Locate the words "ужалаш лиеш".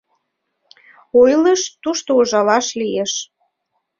2.19-3.13